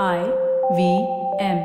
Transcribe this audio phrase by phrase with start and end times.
[0.00, 0.20] I
[0.76, 0.82] V
[1.38, 1.58] M.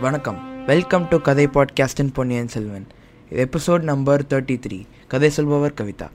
[0.00, 0.66] வணக்கம்.
[0.66, 2.86] Welcome to கதை பாட்காஸ்டின் Ponniyin Selvan.
[3.30, 4.78] Episode number thirty three
[5.08, 6.08] கதை சொல்பவர் கவிதா.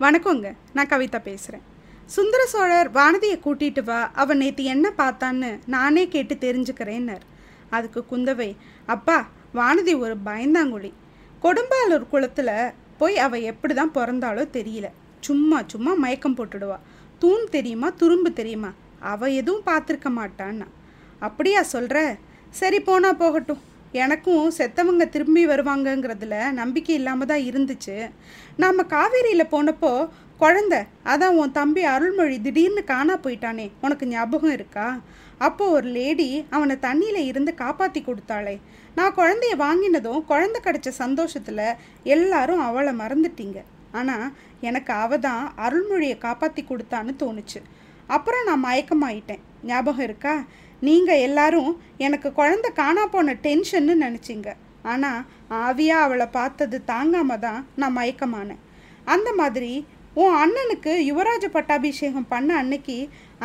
[0.00, 0.54] வணக்கங்க.
[0.72, 1.64] நான் கவிதா பேசுகிறேன்
[2.06, 4.10] சுந்தர சோழர் வானதியை கூட்டிட்டு வா.
[4.14, 7.26] அவன் நேற்று என்ன பார்த்தான்னு நானே கேட்டு தெரிஞ்சுக்கிறேன்னார்.
[7.70, 9.18] அதுக்கு குந்தவை அப்பா
[9.54, 10.92] வானதி ஒரு பயந்தாங்குழி.
[11.46, 14.86] கொடும்பாலூர் குளத்தில் போய் அவள் எப்படி தான் பிறந்தாலோ தெரியல.
[15.26, 16.78] சும்மா சும்மா மயக்கம் போட்டுடுவா.
[17.18, 18.70] தூண் தெரியுமா துரும்பு தெரியுமா?
[19.12, 20.66] அவள் எதுவும் பார்த்துருக்க மாட்டான்னா.
[21.26, 21.98] அப்படியா சொல்கிற
[22.60, 23.62] சரி போனால் போகட்டும்.
[24.04, 27.96] எனக்கும் செத்தவங்க திரும்பி வருவாங்கங்கிறதுல நம்பிக்கை இல்லாமல் தான் இருந்துச்சு.
[28.62, 29.92] நாம் காவேரியில் போனப்போ
[30.40, 30.74] குழந்த
[31.10, 34.88] அதான் உன் தம்பி அருள்மொழி திடீர்னு காணா போயிட்டானே உனக்கு ஞாபகம் இருக்கா?
[35.46, 38.54] அப்போ ஒரு லேடி அவனை தண்ணியில் இருந்து காப்பாற்றி கொடுத்தாளே.
[38.98, 41.64] நான் குழந்தைய வாங்கினதும் குழந்தை கிடைச்ச சந்தோஷத்தில்
[42.16, 43.58] எல்லாரும் அவளை மறந்துட்டீங்க.
[44.00, 44.26] ஆனால்
[44.68, 47.60] எனக்கு அவ தான் அருள்மொழியை காப்பாற்றி கொடுத்தான்னு தோணுச்சு.
[48.16, 49.42] அப்புறம் நான் மயக்கமாயிட்டேன்.
[49.70, 50.36] ஞாபகம் இருக்கா?
[50.86, 51.72] நீங்கள் எல்லாரும்
[52.06, 54.50] எனக்கு குழந்தை காணா போன டென்ஷன்னு நினச்சிங்க.
[54.92, 55.24] ஆனால்
[55.64, 58.62] ஆவியாக அவளை பார்த்தது தாங்காம தான் நான் மயக்கமானேன்.
[59.14, 59.72] அந்த மாதிரி
[60.20, 62.96] உன் அண்ணனுக்கு யுவராஜ பட்டாபிஷேகம் பண்ண அன்னைக்கு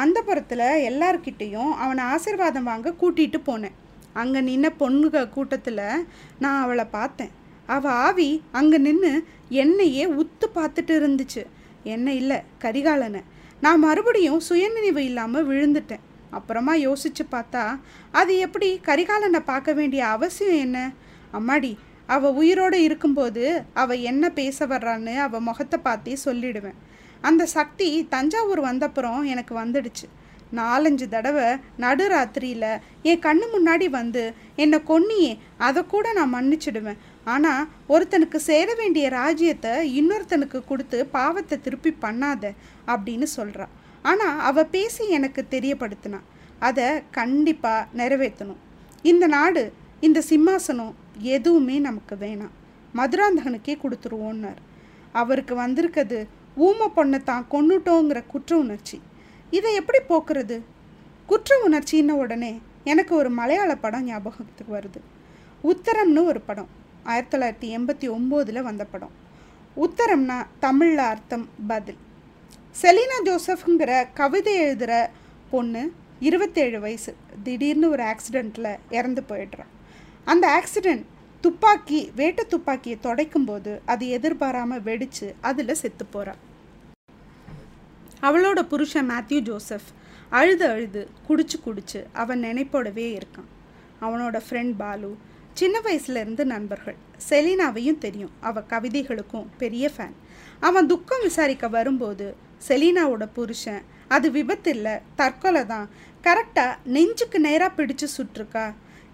[0.02, 3.76] அந்த புறத்தில் எல்லார்கிட்டேயும் அவனை ஆசிர்வாதம் வாங்க கூட்டிகிட்டு போனேன்.
[4.22, 5.82] அங்கே நின்ன பொண்ணுக கூட்டத்தில்
[6.44, 7.34] நான் அவளை பார்த்தேன்.
[7.76, 9.12] அவள் ஆவி அங்கே நின்று
[9.64, 11.44] என்னையே உத்து பார்த்துட்டு இருந்துச்சு.
[11.96, 13.22] என்ன இல்லை கரிகாலனை.
[13.66, 16.06] நான் மறுபடியும் சுயநினைவு இல்லாமல் விழுந்துட்டேன்.
[16.38, 17.64] அப்புறமா யோசிச்சு பார்த்தா
[18.20, 20.80] அது எப்படி கரிகாலனை பார்க்க வேண்டிய அவசியம் என்ன?
[21.40, 21.72] அம்மாடி
[22.14, 23.44] அவள் உயிரோடு இருக்கும்போது
[23.82, 26.80] அவள் என்ன பேச வர்றான்னு அவள் முகத்தை பார்த்தே சொல்லிடுவேன்.
[27.28, 30.08] அந்த சக்தி தஞ்சாவூர் வந்தப்புறம் எனக்கு வந்துடுச்சு.
[30.60, 31.46] நாலஞ்சு தடவை
[31.84, 32.72] நடுராத்திரியில்
[33.10, 34.24] என் கண்ணு முன்னாடி வந்து
[34.64, 35.32] என்னை கொன்னியே
[35.68, 37.00] அதை கூட நான் மன்னிச்சிடுவேன்.
[37.34, 42.54] ஆனால் ஒருத்தனுக்கு சேர வேண்டிய ராஜ்யத்தை இன்னொருத்தனுக்கு கொடுத்து பாவத்தை திருப்பி பண்ணாத
[42.94, 43.74] அப்படின்னு சொல்கிறாள்
[44.06, 46.20] ஆனால் அவள் பேசி எனக்கு தெரியப்படுத்தினா.
[46.68, 48.62] அதை கண்டிப்பாக நிறைவேற்றணும்
[49.12, 49.64] இந்த நாடு
[50.08, 52.56] இந்த சிம்மாசனம் எதுவுமே நமக்கு வேணாம்.
[52.96, 54.62] மதுராந்தகனுக்கே கொடுத்துருவோன்னார்.
[55.12, 59.02] அவருக்கு வந்திருக்கிறது ஊமை பொண்ணை தான் கொன்னுட்டோங்கிற குற்ற உணர்ச்சி.
[59.52, 60.62] இதை எப்படி போக்குறது?
[61.26, 65.02] குற்ற உணர்ச்சின்ன உடனே எனக்கு ஒரு மலையாள படம் ஞாபகத்துக்கு வருது.
[65.64, 66.68] உத்தரம்னு ஒரு படம்
[67.04, 69.12] ஆயிரத்தி தொள்ளாயிரத்தி எண்பத்தி ஒம்போதில் வந்த படம்.
[69.78, 71.98] உத்தரம்னா தமிழில் அர்த்தம் பதில்.
[72.82, 75.12] செலீனா ஜோசஃப்ங்கிற கவிதை எழுதுகிற
[75.52, 77.16] பொண்ணு இருபத்தேழு வயசு.
[77.44, 79.72] திடீர்னு ஒரு ஆக்சிடெண்ட்டில் இறந்து போயிடுறான்
[80.28, 81.06] அந்த ஆக்சிடெண்ட்
[81.42, 86.34] துப்பாக்கி வேட்டை துப்பாக்கியை துடைக்கும் போது அது எதிர்பாராமல் வெடித்து அதில் செத்து போகிறா
[88.28, 89.90] அவளோட புருஷன் மேத்யூ ஜோசப்
[90.30, 93.50] அழுது அழுது குடிச்சு குடிச்சு அவன் நினைப்போடவே இருக்கான்.
[94.02, 95.10] அவனோட ஃப்ரெண்ட் பாலு
[95.54, 96.98] சின்ன வயசுலேருந்து நண்பர்கள்.
[97.30, 98.32] செலீனாவையும் தெரியும்.
[98.42, 100.16] அவள் கவிதைகளுக்கும் பெரிய ஃபேன்
[100.60, 102.28] அவன் துக்கம் விசாரிக்க வரும்போது
[102.68, 105.90] செலீனாவோட புருஷன் அது விபத்து இல்லை தற்கொலை தான்
[106.24, 108.66] கரெக்டாக நெஞ்சுக்கு நேராக பிடிச்சு சுட்டிருக்கா?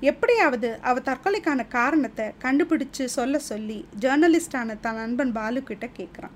[0.02, 6.36] எப்படியாவது அவள் தற்கொலைக்கான காரணத்தை கண்டுபிடிச்சு சொல்ல சொல்லி ஜேர்னலிஸ்டான தன் நண்பன் பாலு கிட்ட கேட்குறான்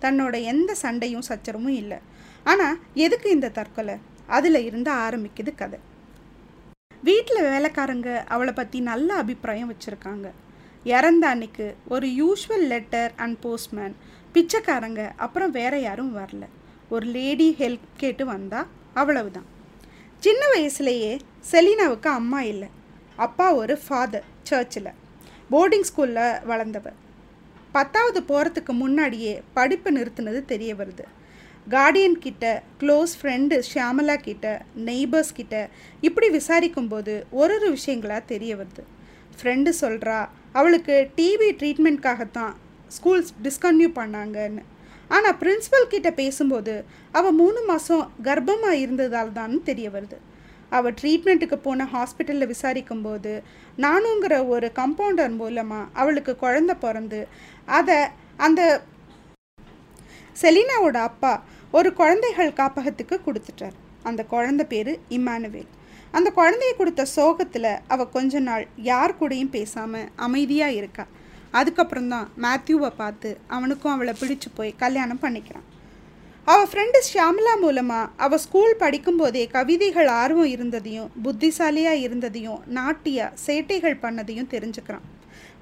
[0.00, 1.98] தன்னோட எந்த சண்டையும் சச்சரவும் இல்லை.
[2.44, 3.96] ஆனால் எதுக்கு இந்த தற்கொலை?
[4.26, 5.78] அதில் இருந்து ஆரம்பிக்குது கதை.
[7.02, 10.28] வீட்டில் வேலைக்காரங்க அவளை பற்றி நல்ல அபிப்பிராயம் வச்சுருக்காங்க.
[10.84, 13.96] இறந்த அன்னைக்கு ஒரு யூஷுவல் லெட்டர் அண்ட் போஸ்ட்மேன்
[14.34, 16.44] பிச்சைக்காரங்க அப்புறம் வேற யாரும் வரல.
[16.88, 19.48] ஒரு லேடி ஹெல்ப் கேட்டு வந்தா அவ்வளவுதான்.
[20.18, 21.18] சின்ன வயசுலேயே
[21.52, 22.68] செலீனாவுக்கு அம்மா இல்லை.
[23.24, 24.90] அப்பா ஒரு ஃபாதர் சர்ச்சில்
[25.52, 26.96] போர்டிங் ஸ்கூலில் வளர்ந்தவர்.
[27.76, 31.04] பத்தாவது போகிறதுக்கு முன்னாடியே படிப்பு நிறுத்தினது தெரிய வருது.
[31.74, 32.44] கார்டியன் கிட்ட
[32.80, 34.46] க்ளோஸ் ஃப்ரெண்டு ஷியாமலா கிட்ட
[34.88, 35.56] நெய்பர்ஸ் கிட்ட
[36.08, 38.84] இப்படி விசாரிக்கும்போது ஒரு ஒரு விஷயங்களாக தெரிய வருது.
[39.38, 40.18] ஃப்ரெண்டு சொல்கிறா
[40.58, 42.54] அவளுக்கு டிபி ட்ரீட்மெண்ட்காகத்தான்
[42.96, 44.64] ஸ்கூல்ஸ் டிஸ்கன்யூ பண்ணாங்கன்னு.
[45.16, 46.76] ஆனால் பிரின்ஸிபல் கிட்ட பேசும்போது
[47.18, 50.18] அவள் மூணு மாதம் கர்ப்பமாக இருந்ததால் தான் தெரிய வருது.
[50.76, 53.32] அவள் ட்ரீட்மெண்ட்டுக்கு போன ஹாஸ்பிட்டலில் விசாரிக்கும்போது
[53.84, 57.20] நானுங்கிற ஒரு கம்பவுண்டர் மூலமாக அவளுக்கு குழந்த பிறந்து
[57.78, 57.98] அதை
[58.46, 58.62] அந்த
[60.42, 61.32] செலினாவோட அப்பா
[61.78, 63.76] ஒரு குழந்தைகள் காப்பகத்துக்கு கொடுத்துட்டார்.
[64.08, 65.70] அந்த குழந்தை பேர் இம்மானுவேல்.
[66.16, 71.04] அந்த குழந்தைய கொடுத்த சோகத்தில் அவள் கொஞ்ச நாள் யார் கூடயும் பேசாமல் அமைதியாக இருக்கா.
[71.58, 75.66] அதுக்கப்புறம் தான் மேத்யூவை பார்த்து அவனுக்கும் அவளை பிடிச்சு போய் கல்யாணம் பண்ணிக்கிறான்.
[76.50, 84.48] அவள் ஃப்ரெண்டு ஷியாமலா மூலமாக அவள் ஸ்கூல் படிக்கும்போதே கவிதைகள் ஆர்வம் இருந்ததையும் புத்திசாலியாக இருந்ததையும் நாட்டியாக சேட்டைகள் பண்ணதையும்
[84.54, 85.04] தெரிஞ்சுக்கிறான்.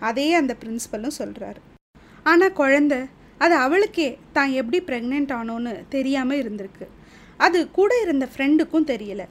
[0.09, 1.61] அதே அந்த பிரின்ஸிபலும் சொல்கிறாரு
[2.33, 2.95] ஆனால் குழந்த
[3.45, 4.07] அது அவளுக்கே
[4.37, 6.87] தான் எப்படி ப்ரெக்னென்ட் ஆனோன்னு தெரியாமல் இருந்திருக்கு.
[7.47, 9.25] அது கூட இருந்த ஃப்ரெண்டுக்கும் தெரியல.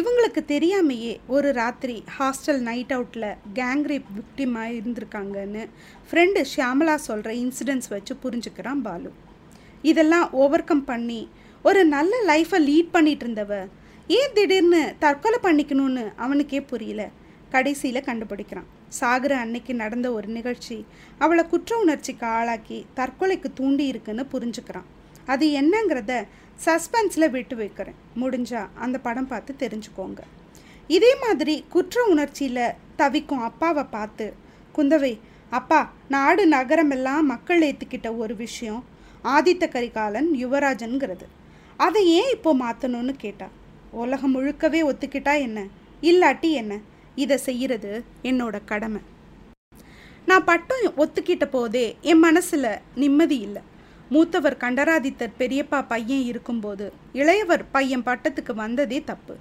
[0.00, 5.64] இவங்களுக்கு தெரியாமையே ஒரு ராத்திரி ஹாஸ்டல் நைட் அவுட்டில் கேங் ரேப் விக்டிமாக இருந்திருக்காங்கன்னு
[6.10, 9.12] ஃப்ரெண்டு ஷியாமலா சொல்கிற இன்சிடென்ட்ஸ் வச்சு புரிஞ்சுக்கிறான் பாலு.
[9.82, 11.28] இதெல்லாம் ஓவர் கம் பண்ணி
[11.62, 13.68] ஒரு நல்ல லைஃப்பை லீட் பண்ணிட்டு இருந்தவ
[14.08, 17.08] ஏன் திடீர்னு தற்கொலை பண்ணிக்கணும்னு அவனுக்கே புரியல.
[17.50, 18.68] கடைசியில் கண்டுபிடிக்கிறான்.
[19.00, 20.86] சாகுற அன்னைக்கு நடந்த ஒரு நிகழ்ச்சி
[21.18, 24.88] அவளை குற்ற உணர்ச்சிக்கு ஆளாக்கி தற்கொலைக்கு தூண்டி இருக்குன்னு புரிஞ்சுக்கிறான்.
[25.26, 26.26] அது என்னங்கிறத
[26.64, 27.94] சஸ்பென்ஸில் விட்டு வைக்கிறேன்.
[28.20, 30.20] முடிஞ்சா அந்த படம் பார்த்து தெரிஞ்சுக்கோங்க.
[30.86, 34.34] இதே மாதிரி குற்ற உணர்ச்சியில் தவிக்கும் அப்பாவை பார்த்து
[34.76, 35.18] குந்தவை
[35.50, 38.84] அப்பா நாடு நகரமெல்லாம் மக்கள் ஏற்றுக்கிட்ட ஒரு விஷயம்.
[39.24, 41.26] ஆதித்த கரிகாலன் யுவராஜன்கிறது.
[41.76, 43.48] அதை ஏன் இப்போ மாற்றணும்னு கேட்டா
[43.90, 45.66] உலகம் முழுக்கவே ஒத்துக்கிட்டா என்ன?
[46.02, 46.78] இல்லாட்டி என்ன?
[47.14, 49.00] இதை செய்கிறது என்னோட கடமை.
[50.26, 53.62] நான் பட்டம் ஒத்துக்கிட்ட போதே என் மனசில் நிம்மதி இல்லை.
[54.08, 59.36] மூத்தவர் கண்டராதித்தர் பெரியப்பா பையன் இருக்கும்போது இளையவர் பையன் பட்டத்துக்கு வந்ததே தப்பு.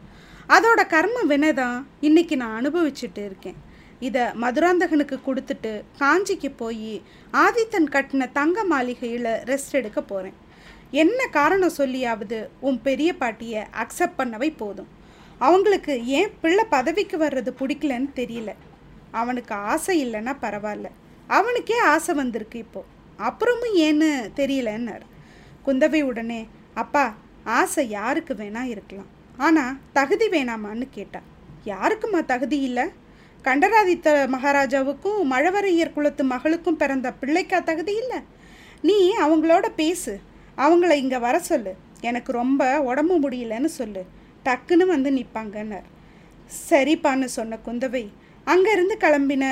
[0.49, 3.67] அதோட கர்ம வினைதான் இன்னைக்கு நான் அனுபவிச்சுட்டு இருக்கேன்.
[3.99, 7.01] இதை மதுராந்தகனுக்கு கொடுத்துட்டு காஞ்சிக்கு போய்
[7.33, 10.47] ஆதித்தன் கட்டின தங்க மாளிகையில் ரெஸ்ட் எடுக்க போகிறேன்
[10.91, 14.87] என்ன காரணம் சொல்லியாவது உன் பெரிய பாட்டியை அக்செப்ட் பண்ணவை போதும்.
[15.37, 18.53] அவங்களுக்கு ஏன் பிள்ளை பதவிக்கு வர்றது பிடிக்கலன்னு தெரியல.
[19.11, 20.85] அவனுக்கு ஆசை இல்லைன்னா பரவாயில்ல.
[21.27, 22.85] அவனுக்கே ஆசை வந்திருக்கு இப்போ.
[23.19, 25.01] அப்புறமும் ஏன்னு தெரியலன்னார்.
[25.65, 27.13] குந்தவை உடனே அப்பா
[27.43, 29.07] ஆசை யாருக்கு வேணா இருக்கலாம்.
[29.37, 31.19] ஆனால் தகுதி வேணாமான்னு கேட்டா.
[31.65, 32.91] யாருக்குமா தகுதி இல்லை?
[33.41, 38.19] கண்டராதித்த மகாராஜாவுக்கும் மழவரையர் குலத்து மகளுக்கும் பிறந்த பிள்ளைக்கா தகுதி இல்லை.
[38.81, 40.19] நீ அவங்களோட பேசு.
[40.57, 41.75] அவங்கள இங்கே வர சொல்லு.
[42.01, 44.03] எனக்கு ரொம்ப உடம்பு முடியலன்னு சொல்லு.
[44.45, 45.87] டக்குன்னு வந்து நிற்பாங்கன்னார்
[46.69, 48.03] சரிப்பான்னு சொன்ன குந்தவை
[48.47, 49.45] அங்கேருந்து கிளம்பின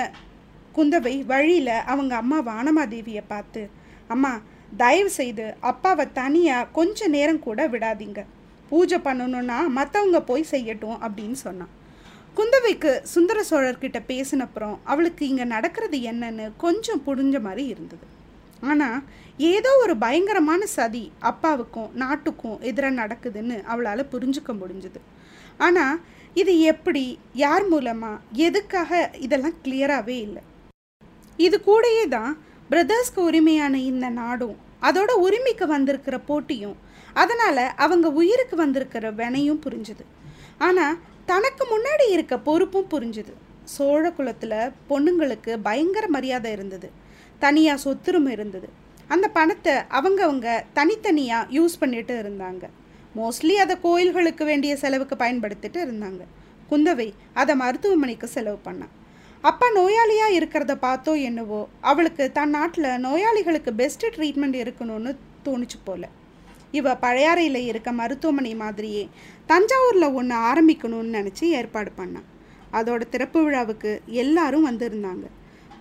[0.76, 3.70] குந்தவை வழியில் அவங்க அம்மா வானமாதேவியை பார்த்து
[4.08, 4.32] அம்மா
[4.78, 8.22] தயவு செய்து அப்பாவை தனியாக கொஞ்ச நேரம் கூட விடாதீங்க.
[8.70, 11.74] பூஜை பண்ணணுன்னா மற்றவங்க போய் செய்யட்டும் அப்படின்னு சொன்னான்.
[12.38, 18.06] குந்தவைக்கு சுந்தர சோழர்கிட்ட பேசினப்புறம் அவளுக்கு இங்கே நடக்கிறது என்னன்னு கொஞ்சம் புரிஞ்ச மாதிரி இருந்தது.
[18.70, 19.00] ஆனால்
[19.54, 25.02] ஏதோ ஒரு பயங்கரமான சதி அப்பாவுக்கும் நாட்டுக்கும் எதிராக நடக்குதுன்னு அவளால் புரிஞ்சுக்க முடிஞ்சுது.
[25.66, 25.98] ஆனால்
[26.42, 27.04] இது எப்படி
[27.44, 28.92] யார் மூலமாக எதுக்காக
[29.26, 30.44] இதெல்லாம் கிளியராகவே இல்லை.
[31.40, 32.32] இது கூடயே தான்
[32.72, 34.58] பிரதர்ஸ்க்கு உரிமையான இந்த நாடும்
[34.88, 36.78] அதோட உரிமைக்கு வந்திருக்கிற போட்டியும்
[37.22, 40.04] அதனால் அவங்க உயிருக்கு வந்திருக்கிற வினையும் புரிஞ்சுது.
[40.68, 40.98] ஆனால்
[41.32, 43.34] தனக்கு முன்னாடி இருக்க பொறுப்பும் புரிஞ்சுது.
[43.76, 44.60] சோழ குலத்தில்
[44.90, 46.90] பொண்ணுங்களுக்கு பயங்கர மரியாதை இருந்தது.
[47.40, 48.68] தனியாக சொத்துரும் இருந்தது.
[49.14, 52.64] அந்த பணத்தை அவங்கவுங்க தனித்தனியாக யூஸ் பண்ணிட்டு இருந்தாங்க.
[53.18, 56.24] மோஸ்ட்லி அதை கோயில்களுக்கு வேண்டிய செலவுக்கு பயன்படுத்திட்டு இருந்தாங்க.
[56.72, 58.94] குந்தவை அதை மருத்துவமனைக்கு செலவு பண்ணான்
[59.50, 61.60] அப்பா நோயாளியாக இருக்கிறத பார்த்தோ என்னவோ
[61.90, 65.12] அவளுக்கு தன் நாட்டில் நோயாளிகளுக்கு பெஸ்ட்டு ட்ரீட்மெண்ட் இருக்கணும்னு
[65.46, 66.04] தோணுச்சு போல.
[66.72, 69.10] இவ பழையாறையில் இருக்க மருத்துவமனை மாதிரியே
[69.50, 72.28] தஞ்சாவூரில் ஒன்று ஆரம்பிக்கணும்னு நினச்சி ஏற்பாடு பண்ணான்
[72.74, 75.26] அதோட திறப்பு விழாவுக்கு எல்லாரும் வந்திருந்தாங்க.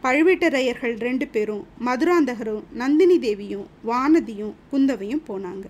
[0.02, 5.66] பழுவேட்டரையர்கள் ரெண்டு பேரும் மதுராந்தகரும் நந்தினி தேவியும் வானதியும் குந்தவையும் போனாங்க.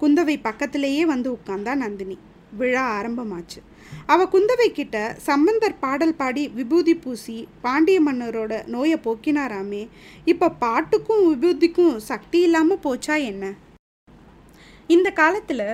[0.00, 2.18] குந்தவை பக்கத்திலேயே வந்து உட்கார்ந்தா நந்தினி.
[2.58, 3.60] விழா ஆரம்பமாச்சு.
[4.06, 9.88] அவ குந்தவை கிட்ட சம்பந்தர் பாடல் பாடி விபூதி பூசி பாண்டிய மன்னரோட நோயை போக்கினாராமே
[10.24, 13.54] இப்போ பாட்டுக்கும் விபூதிக்கும் சக்தி இல்லாமல் போச்சா என்ன?
[14.88, 15.66] இந்த காலத்தில்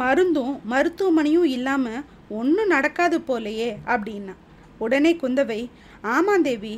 [0.00, 2.04] மருந்தும் மருத்துவமனையும் இல்லாமல்
[2.38, 4.34] ஒன்றும் நடக்காது போலையே அப்படின்னா.
[4.84, 5.60] உடனே குந்தவை
[6.16, 6.74] ஆமாந்தேவி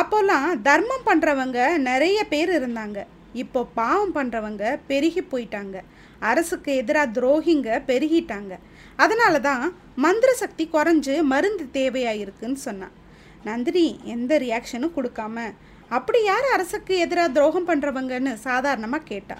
[0.00, 2.98] அப்போல்லாம் தர்மம் பண்ணுறவங்க நிறைய பேர் இருந்தாங்க.
[3.42, 5.76] இப்போ பாவம் பண்ணுறவங்க பெருகி போயிட்டாங்க.
[6.30, 8.52] அரசுக்கு எதிராக துரோகிங்க பெருகிட்டாங்க.
[9.04, 9.64] அதனால தான்
[10.04, 12.94] மந்திர சக்தி குறைஞ்சு மருந்து தேவையாயிருக்குன்னு சொன்னான்.
[13.48, 15.36] நந்தினி எந்த ரியாக்ஷனும் கொடுக்காம
[15.96, 19.36] அப்படி யார் அரசுக்கு எதிராக துரோகம் பண்ணுறவங்கன்னு சாதாரணமாக கேட்டா?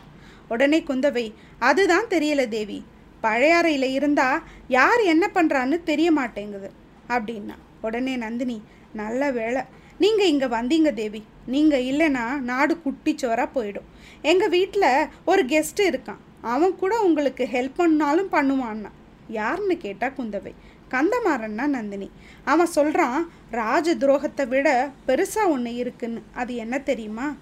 [0.48, 2.84] உடனே குந்தவை அதுதான் தெரியல தேவி.
[3.22, 6.70] பழையாறையில் இருந்தா யார் என்ன பண்ணுறான்னு தெரிய மாட்டேங்குது
[7.08, 7.56] அப்படின்னா.
[7.80, 8.62] உடனே நந்தினி
[8.92, 9.62] நல்ல வேலை
[9.98, 11.24] நீங்கள் இங்கே வந்தீங்க தேவி.
[11.46, 13.88] நீங்கள் இல்லைன்னா நாடு குட்டிச்சோராக போயிடும்.
[14.22, 16.22] எங்கள் வீட்டில் ஒரு கெஸ்ட் இருக்கான்.
[16.40, 18.90] அவன் கூட உங்களுக்கு ஹெல்ப் பண்ணாலும் பண்ணுவான்னா.
[19.28, 20.52] யாருன்னு கேட்டால் குந்தவை.
[20.90, 22.10] கந்தமாறன்னா நந்தினி.
[22.44, 26.22] அவன் சொல்கிறான் ராஜ துரோகத்தை விட பெருசாக ஒன்று இருக்குன்னு.
[26.34, 27.34] அது என்ன தெரியுமா?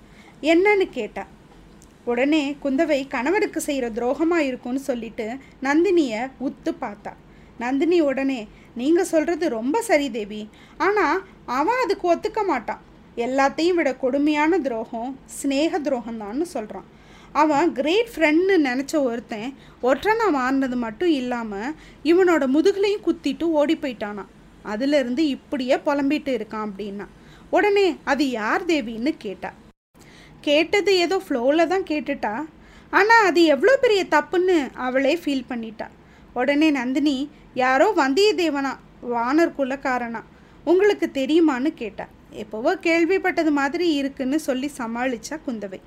[0.42, 1.26] என்னன்னு கேட்டா
[2.10, 5.26] உடனே குந்தவை கணவனுக்கு செய்கிற துரோகமாக இருக்கும்னு சொல்லிட்டு
[5.66, 7.12] நந்தினியை உத்து பார்த்தா.
[7.62, 8.40] நந்தினி உடனே
[8.80, 10.42] நீங்கள் சொல்கிறது ரொம்ப சரி தேவி.
[10.86, 11.22] ஆனால்
[11.58, 12.82] அவன் அதுக்கு ஒத்துக்க மாட்டான்.
[13.26, 16.88] எல்லாத்தையும் விட கொடுமையான துரோகம் ஸ்னேக துரோகம்தான்னு சொல்கிறான்
[17.42, 19.48] அவன் கிரேட் ஃப்ரெண்ட்னு நினச்ச ஒருத்தன்
[19.88, 21.74] ஒற்றனா மாறினது மட்டும் இல்லாமல்
[22.10, 24.32] இவனோட முதுகுலையும் குத்திட்டு ஓடி போயிட்டானான்
[24.72, 27.06] அதுலேருந்து இப்படியே புலம்பிட்டு இருக்கான் அப்படின்னா.
[27.56, 29.50] உடனே அது யார் தேவின்னு கேட்டா.
[30.46, 32.34] கேட்டது ஏதோ ஃப்ளோவில் தான் கேட்டுட்டா.
[32.98, 35.86] ஆனால் அது எவ்வளோ பெரிய தப்புன்னு அவளே ஃபீல் பண்ணிட்டா.
[36.40, 37.16] உடனே நந்தினி
[37.62, 38.72] யாரோ வந்தியத்தேவனா?
[39.14, 40.20] வானர் குலக்காரனா
[40.70, 42.06] உங்களுக்கு தெரியுமான்னு கேட்டா.
[42.42, 45.80] எப்போவோ கேள்விப்பட்டது மாதிரி இருக்குன்னு சொல்லி சமாளிச்சா குந்தவை.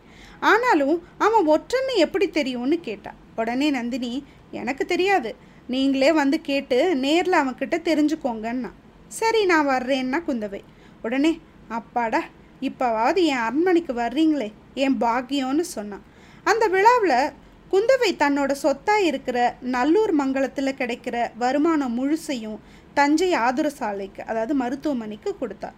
[0.51, 3.11] ஆனாலும் அவன் ஒற்றன்னு எப்படி தெரியும்னு கேட்டா.
[3.41, 4.11] உடனே நந்தினி
[4.59, 5.31] எனக்கு தெரியாது.
[5.73, 8.71] நீங்களே வந்து கேட்டு நேரில் அவன்கிட்ட தெரிஞ்சுக்கோங்கன்னா
[9.19, 10.61] சரி நான் வர்றேன்னா குந்தவை.
[11.05, 11.31] உடனே
[11.77, 12.21] அப்பாடா
[12.61, 16.05] இப்போவாவது என் அரண்மனைக்கு வர்றீங்களே என் பாக்கியம்னு சொன்னான்.
[16.43, 17.31] அந்த விழாவில்
[17.71, 22.59] குந்தவை தன்னோட சொத்தாக இருக்கிற நல்லூர் மங்கலத்தில் கிடைக்கிற வருமானம் முழுசையும்
[22.93, 25.69] தஞ்சை ஆதுர சாலைக்கு அதாவது மருத்துவமனைக்கு கொடுத்தா.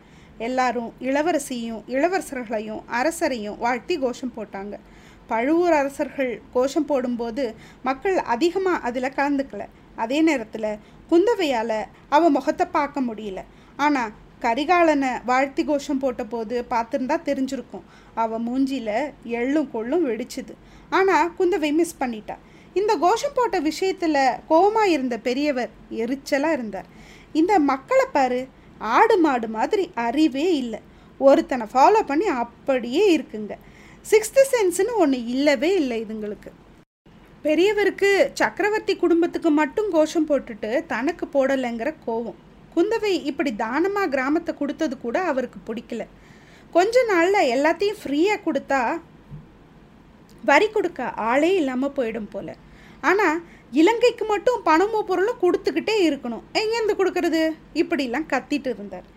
[0.48, 4.76] எல்லாரும் இளவரசியும் இளவரசர்களையும் அரசரையும் வாழ்த்தி கோஷம் போட்டாங்க.
[5.28, 7.44] பழுவூர் அரசர்கள் கோஷம் போடும்போது
[7.88, 9.66] மக்கள் அதிகமாக அதில் கலந்துக்கல.
[9.96, 10.80] அதே நேரத்தில்
[11.12, 11.78] குந்தவையால்
[12.10, 13.42] அவ முகத்தை பார்க்க முடியல.
[13.76, 17.88] ஆனால் கரிகாலனை வாழ்த்தி கோஷம் போட்டபோது பார்த்துருந்தா தெரிஞ்சிருக்கும்.
[18.22, 18.96] அவள் மூஞ்சியில்
[19.40, 20.54] எள்ளும் கொள்ளும் வெடிச்சுது.
[20.98, 22.36] ஆனால் குந்தவை மிஸ் பண்ணிட்டா.
[22.80, 25.72] இந்த கோஷம் போட்ட விஷயத்தில் கோவமாக இருந்த பெரியவர்
[26.04, 26.88] எரிச்சலாக இருந்தார்.
[27.40, 28.42] இந்த மக்களை பாரு
[28.98, 30.80] ஆடு மாடு மாதிரி அறிவே இல்லை.
[31.28, 33.54] ஒருத்தனை ஃபாலோ பண்ணி அப்படியே இருக்குங்க.
[34.12, 36.52] சிக்ஸ்த்து சென்ஸ்னு ஒன்று இல்லவே இல்லை இதுங்களுக்கு.
[37.46, 38.10] பெரியவருக்கு
[38.42, 42.40] சக்கரவர்த்தி குடும்பத்துக்கு மட்டும் கோஷம் போட்டுட்டு தனக்கு போடலைங்கிற கோவம்.
[42.80, 46.04] குந்தவை இப்படி தானமாக கிராமத்தை கொடுத்தது கூட அவருக்கு பிடிக்கல.
[46.76, 48.82] கொஞ்ச நாளில் எல்லாத்தையும் ஃப்ரீயாக கொடுத்தா
[50.50, 52.50] வரி கொடுக்க ஆளே இல்லாமல் போயிடும் போல.
[53.10, 53.40] ஆனால்
[53.80, 56.46] இலங்கைக்கு மட்டும் பணமும் பொருளும் கொடுத்துக்கிட்டே இருக்கணும்.
[56.60, 57.42] எங்கேருந்து கொடுக்கறது?
[57.82, 59.08] இப்படிலாம் கத்திட்டு இருந்தார்.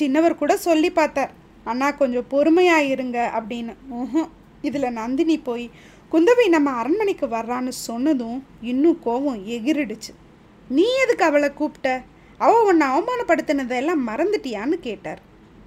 [0.00, 1.32] சின்னவர் கூட சொல்லி பார்த்தார்.
[1.70, 3.72] அண்ணா கொஞ்சம் பொறுமையாக இருங்க அப்படின்னு.
[4.00, 4.28] ம்ஹும்
[4.68, 5.66] இதில் நந்தினி போய்
[6.12, 8.38] குந்தவை நம்ம அரண்மனைக்கு வர்றான்னு சொன்னதும்
[8.72, 10.12] இன்னும் கோபம் எகிரிடுச்சு.
[10.76, 11.90] நீ எதுக்கு அவளை கூப்பிட்ட?
[12.38, 15.20] அவள் உன்னை அவமானப்படுத்தினதெல்லாம் மறந்துட்டியான்னு கேட்டார்.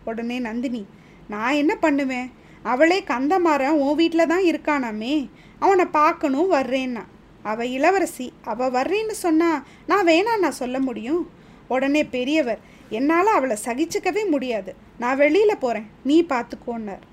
[0.06, 0.84] உடனே நந்தினி
[1.28, 2.30] நான் என்ன பண்ணுவேன்?
[2.72, 5.16] அவளே கந்தமாரன் உன் வீட்டில் தான் இருக்கானாமே
[5.60, 7.04] அவனை பார்க்கணும் வர்றேன்னா.
[7.44, 9.50] அவள் இளவரசி அவள் வர்றேன்னு சொன்னா
[9.92, 11.24] நான் வேணா நான் சொல்ல முடியும்?
[11.68, 12.62] உடனே பெரியவர்
[12.98, 14.72] என்னால் அவளை சகிச்சுக்கவே முடியாது.
[14.98, 17.06] நான் வெளியில் போகிறேன் நீ பார்த்துக்கோன்னார்.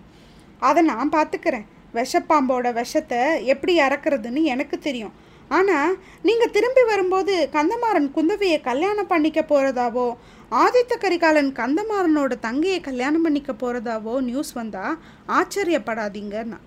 [0.68, 1.66] அதை நான் பார்த்துக்கிறேன்.
[1.94, 3.20] விஷப்பாம்போட விஷத்தை
[3.52, 5.14] எப்படி இறக்குறதுன்னு எனக்கு தெரியும்.
[5.48, 10.16] ஆனால் நீங்கள் திரும்பி வரும்போது கந்தமாறன் குந்தவையை கல்யாணம் பண்ணிக்க போகிறதாவோ
[10.52, 16.58] ஆதித்த கரிகாலன் கந்தமாறனோட தங்கையை கல்யாணம் பண்ணிக்க போகிறதாவோ நியூஸ் வந்தால் ஆச்சரியப்படாதீங்கன்னா.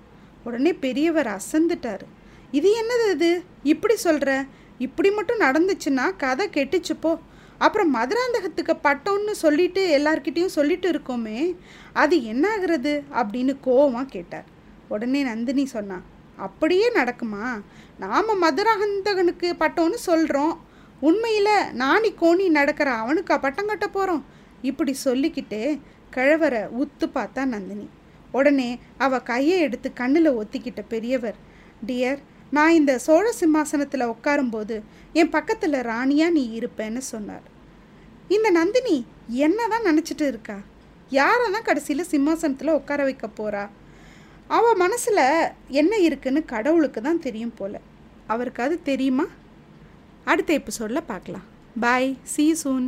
[0.43, 2.05] உடனே பெரியவர் அசந்துட்டார்.
[2.51, 3.43] இது என்னது இது?
[3.63, 4.45] இப்படி சொல்கிற
[4.79, 7.19] இப்படி மட்டும் நடந்துச்சுன்னா கதை கெட்டுச்சுப்போ
[7.57, 11.55] அப்புறம் மதுராந்தகத்துக்கு பட்டோன்னு சொல்லிட்டு எல்லார்கிட்டேயும் சொல்லிட்டு இருக்கோமே
[11.93, 14.47] அது என்ன ஆகுறது அப்படின்னு கோவமாக கேட்டார்.
[14.87, 15.97] உடனே நந்தினி சொன்னா
[16.47, 17.45] அப்படியே நடக்குமா?
[18.03, 20.53] நாம் மதுராந்தகனுக்கு பட்டோன்னு சொல்கிறோம்
[21.07, 24.23] உண்மையில் நாணி கோணி நடக்கிற அவனுக்கா பட்டம் கட்ட போகிறோம்
[24.69, 25.61] இப்படி சொல்லிக்கிட்டு
[26.15, 27.87] கிழவரை உத்து பார்த்தா நந்தினி.
[28.31, 28.69] உடனே
[29.05, 31.39] அவ கையை எடுத்து கண்ணில் ஒத்திக்கிட்ட பெரியவர்
[31.87, 32.21] டியர்
[32.55, 34.75] நான் இந்த சோழ சிம்மாசனத்தில் உட்காரும்போது
[35.19, 37.45] என் பக்கத்தில் ராணியாக நீ இருப்பேன்னு சொன்னார்.
[38.35, 38.97] இந்த நந்தினி
[39.45, 40.57] என்ன தான் நினச்சிட்டு இருக்கா?
[41.19, 43.63] யாரை தான் கடைசியில் சிம்மாசனத்தில் உட்கார வைக்க போறா?
[44.55, 45.21] அவள் மனசில்
[45.79, 47.73] என்ன இருக்குன்னு கடவுளுக்கு தான் தெரியும் போல.
[48.33, 49.25] அவருக்கு அது தெரியுமா?
[50.31, 51.45] அடுத்த எபிசோடில் பார்க்கலாம்.
[51.79, 52.87] பாய் சீ சூன்